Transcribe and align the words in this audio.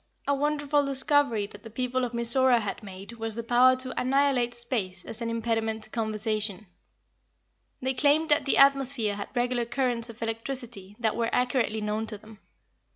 A 0.27 0.33
wonderful 0.33 0.83
discovery 0.83 1.45
that 1.45 1.61
the 1.61 1.69
people 1.69 2.03
of 2.03 2.11
Mizora 2.11 2.59
had 2.59 2.81
made 2.81 3.11
was 3.19 3.35
the 3.35 3.43
power 3.43 3.75
to 3.75 4.01
annihilate 4.01 4.55
space 4.55 5.05
as 5.05 5.21
an 5.21 5.29
impediment 5.29 5.83
to 5.83 5.91
conversation. 5.91 6.65
They 7.83 7.93
claimed 7.93 8.29
that 8.29 8.45
the 8.45 8.57
atmosphere 8.57 9.13
had 9.15 9.29
regular 9.35 9.65
currents 9.65 10.09
of 10.09 10.23
electricity 10.23 10.95
that 10.99 11.15
were 11.15 11.29
accurately 11.31 11.81
known 11.81 12.07
to 12.07 12.17
them. 12.17 12.39